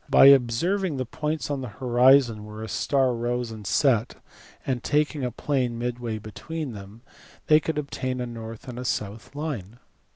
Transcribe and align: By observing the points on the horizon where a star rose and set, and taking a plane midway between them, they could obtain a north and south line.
By 0.09 0.25
observing 0.29 0.97
the 0.97 1.05
points 1.05 1.51
on 1.51 1.61
the 1.61 1.67
horizon 1.77 2.43
where 2.43 2.63
a 2.63 2.67
star 2.67 3.13
rose 3.13 3.51
and 3.51 3.67
set, 3.67 4.15
and 4.65 4.83
taking 4.83 5.23
a 5.23 5.29
plane 5.29 5.77
midway 5.77 6.17
between 6.17 6.73
them, 6.73 7.01
they 7.45 7.59
could 7.59 7.77
obtain 7.77 8.19
a 8.19 8.25
north 8.25 8.67
and 8.67 8.83
south 8.87 9.35
line. 9.35 9.77